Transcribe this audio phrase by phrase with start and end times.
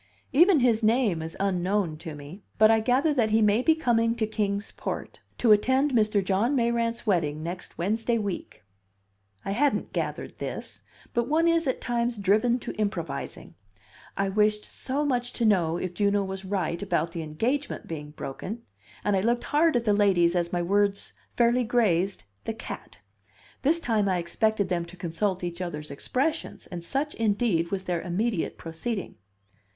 [0.33, 2.41] "Even his name is unknown to me.
[2.57, 6.25] But I gather that he may be coming to Kings Port to attend Mr.
[6.25, 8.63] John Mayrant's wedding next Wednesday week."
[9.45, 10.81] I hadn't gathered this;
[11.13, 13.53] but one is at times driven to improvising.
[14.17, 18.63] I wished so much to know if Juno was right about the engagement being broken,
[19.03, 23.01] and I looked hard at the ladies as my words fairly grazed the "cat."
[23.61, 28.01] This time I expected them to consult each other's expressions, and such, indeed, was their
[28.01, 29.17] immediate proceeding.